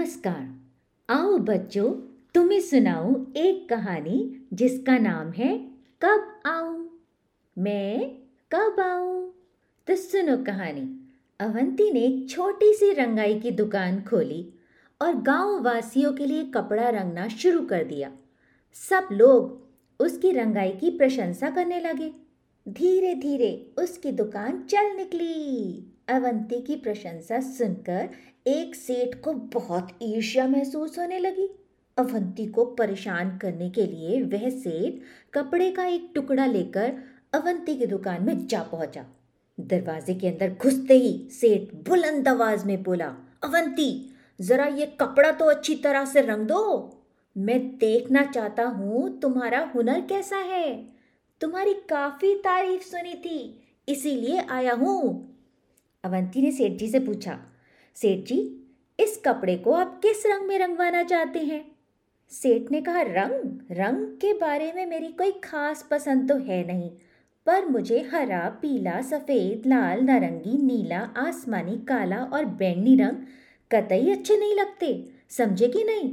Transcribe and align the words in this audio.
नमस्कार। 0.00 0.60
आओ 1.10 1.38
बच्चों, 1.38 1.92
तुम्हें 2.34 2.60
सुनाऊं 2.60 3.32
एक 3.32 3.68
कहानी 3.68 4.46
जिसका 4.52 4.98
नाम 4.98 5.30
है 5.30 5.70
कब 6.02 6.40
आऊँ? 6.46 7.00
मैं 7.58 8.14
कब 8.52 8.80
आऊँ? 8.80 9.34
तो 9.86 9.96
सुनो 9.96 10.44
कहानी। 10.44 11.08
अवंती 11.40 11.90
ने 11.90 12.00
एक 12.00 12.30
छोटी 12.30 12.74
सी 12.74 12.92
रंगाई 12.92 13.40
की 13.40 13.50
दुकान 13.50 14.00
खोली 14.00 14.54
और 15.02 15.22
गाँव 15.22 15.62
वासियों 15.62 16.12
के 16.12 16.26
लिए 16.26 16.44
कपड़ा 16.44 16.88
रंगना 16.88 17.28
शुरू 17.28 17.60
कर 17.60 17.84
दिया। 17.84 18.12
सब 18.72 19.08
लोग 19.12 19.68
उसकी 20.00 20.30
रंगाई 20.30 20.70
की 20.70 20.90
प्रशंसा 20.90 21.50
करने 21.50 21.80
लगे। 21.80 22.12
धीरे 22.68 23.14
धीरे 23.14 23.74
उसकी 23.78 24.12
दुकान 24.12 24.62
चल 24.62 24.96
निकली। 24.96 25.84
अवंती 26.10 26.60
की 26.60 26.76
प्रशंसा 26.76 27.40
सुनकर 27.40 28.08
एक 28.46 28.74
सेठ 28.74 29.14
को 29.14 29.32
बहुत 29.54 29.88
ईर्ष्या 30.02 30.46
महसूस 30.48 30.98
होने 30.98 31.18
लगी। 31.18 31.48
अवंती 31.98 32.46
को 32.46 32.64
परेशान 32.74 33.36
करने 33.38 33.70
के 33.70 33.86
लिए 33.86 34.20
वह 34.22 34.48
सेठ 34.50 35.00
कपड़े 35.34 35.70
का 35.70 35.84
एक 35.84 36.10
टुकड़ा 36.14 36.46
लेकर 36.46 36.92
अवंती 37.34 37.76
की 37.76 37.86
दुकान 37.86 38.24
में 38.24 38.46
जा 38.46 38.62
पहुँचा। 38.62 39.04
दरवाजे 39.58 40.14
के 40.14 40.28
अंदर 40.28 40.54
घुसते 40.54 40.94
ही 40.94 41.28
सेठ 41.32 41.74
बुलंद 41.88 42.28
आवाज़ 42.28 42.66
में 42.66 42.82
बोला, 42.82 43.06
अवंती, 43.44 44.10
जरा 44.38 44.66
ये 44.66 44.86
कपड़ा 45.00 45.32
तो 45.32 45.44
अच्छी 45.44 45.74
तरह 45.74 46.04
से 46.04 46.20
रंग 46.20 46.46
दो। 46.46 46.96
मैं 47.36 47.60
देखना 47.78 48.24
चाहता 48.24 48.64
हूँ 48.64 49.18
तुम्हारा 49.20 49.60
हुनर 49.74 50.00
कैसा 50.00 50.36
है। 50.36 50.74
तुम्हारी 51.40 51.74
काफ़ी 51.88 52.34
तारीफ़ 52.34 52.82
सुनी 52.82 53.14
थी, 53.14 53.60
इसीलिए 53.88 54.46
आया 54.50 54.74
हूँ। 54.74 55.29
अवंती 56.04 56.42
ने 56.42 56.50
सेठ 56.52 56.72
जी 56.72 56.88
से 56.88 56.98
पूछा, 57.00 57.38
सेठ 57.96 58.24
जी 58.26 58.38
इस 58.98 59.20
कपड़े 59.24 59.56
को 59.56 59.72
आप 59.72 59.98
किस 60.02 60.24
रंग 60.26 60.46
में 60.48 60.58
रंगवाना 60.58 61.02
चाहते 61.02 61.38
हैं? 61.38 61.64
सेठ 62.32 62.70
ने 62.70 62.80
कहा, 62.80 63.02
रंग? 63.02 63.60
रंग 63.70 64.06
के 64.16 64.32
बारे 64.32 64.72
में 64.72 64.84
मेरी 64.86 65.08
कोई 65.08 65.32
खास 65.44 65.86
पसंद 65.90 66.28
तो 66.28 66.36
है 66.38 66.66
नहीं, 66.66 66.90
पर 67.46 67.66
मुझे 67.66 68.00
हरा, 68.12 68.48
पीला, 68.62 69.00
सफ़ेद, 69.00 69.66
लाल, 69.66 70.00
नारंगी, 70.00 70.56
नीला, 70.62 70.98
आसमानी, 71.18 71.76
काला 71.88 72.22
और 72.24 72.44
बैंगनी 72.44 72.96
रंग 72.96 73.26
कतई 73.70 74.10
अच्छे 74.10 74.36
नहीं 74.36 74.54
लगते। 74.54 74.92
समझे 75.30 75.68
कि 75.68 75.84
नहीं? 75.84 76.10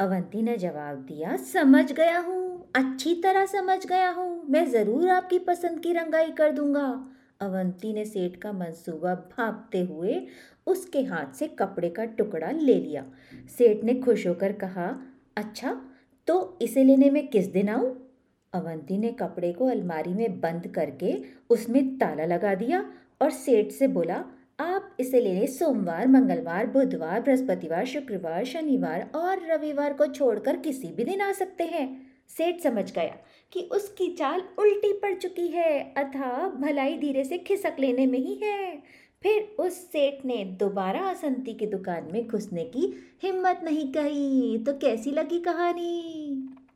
अवंती 0.00 0.42
ने 0.42 0.56
जवाब 0.56 0.96
दिया, 0.98 1.36
समझ 1.36 1.92
गया 1.92 2.18
हूँ, 2.18 2.70
अच्छी 2.74 3.14
तरह 3.14 3.46
समझ 3.46 3.84
गया 3.86 4.10
हूँ। 4.10 4.44
मैं 4.48 4.64
ज़रूर 4.70 5.08
आपकी 5.08 5.38
पसंद 5.38 5.80
की 5.80 5.92
रंगाई 5.92 6.30
कर 6.30 6.52
दूँगा। 6.52 6.86
अवंती 7.40 7.92
ने 7.92 8.04
सेठ 8.04 8.36
का 8.36 8.52
मंसूबा 8.52 9.14
भापते 9.14 9.80
हुए 9.80 10.20
उसके 10.66 11.02
हाथ 11.02 11.34
से 11.34 11.48
कपड़े 11.48 11.90
का 11.90 12.04
टुकड़ा 12.04 12.50
ले 12.50 12.74
लिया। 12.74 13.04
सेठ 13.58 13.84
ने 13.84 13.94
खुश 13.94 14.26
होकर 14.26 14.52
कहा 14.52 14.86
अच्छा 15.36 15.80
तो 16.28 16.58
इसे 16.62 16.84
लेने 16.84 17.10
में 17.10 17.26
किस 17.28 17.46
दिन 17.46 17.68
आऊँ? 17.68 17.90
अवंती 18.52 18.98
ने 18.98 19.10
कपड़े 19.12 19.52
को 19.52 19.66
अलमारी 19.66 20.14
में 20.14 20.40
बंद 20.40 20.66
करके 20.66 21.14
उसमें 21.50 21.96
ताला 21.98 22.24
लगा 22.24 22.54
दिया 22.54 22.84
और 23.22 23.30
सेठ 23.30 23.70
से 23.72 23.88
बोला, 23.88 24.24
आप 24.60 24.96
इसे 25.00 25.20
लेने 25.20 25.46
सोमवार, 25.46 26.06
मंगलवार, 26.08 26.66
बुधवार, 26.66 27.20
बृहस्पतिवार, 27.20 27.84
शुक्रवार, 27.86 28.44
शनिवार 28.44 29.10
और 29.14 29.46
रविवार 29.50 29.92
को 29.92 30.06
छोड़कर 30.06 30.56
किसी 30.56 30.88
भी 30.88 31.04
दिन 31.04 31.20
आ 31.20 31.32
सकते 31.32 31.64
हैं। 31.64 32.13
सेठ 32.30 32.60
समझ 32.60 32.90
गया 32.92 33.16
कि 33.52 33.60
उसकी 33.72 34.08
चाल 34.14 34.42
उल्टी 34.58 34.92
पड़ 34.92 35.14
चुकी 35.14 35.46
है, 35.48 35.80
अतः 35.96 36.48
भलाई 36.60 36.98
धीरे 36.98 37.24
से 37.24 37.38
खिसक 37.38 37.76
लेने 37.80 38.06
में 38.06 38.18
ही 38.18 38.34
है। 38.42 38.82
फिर 39.22 39.42
उस 39.60 39.76
सेठ 39.92 40.24
ने 40.24 40.44
दोबारा 40.60 41.00
असंती 41.00 41.54
की 41.54 41.66
दुकान 41.66 42.08
में 42.12 42.26
घुसने 42.26 42.64
की 42.64 42.92
हिम्मत 43.22 43.60
नहीं 43.64 43.92
कही 43.92 44.58
तो 44.58 44.72
कैसी 44.72 45.10
लगी 45.10 45.38
कहानी? 45.40 46.43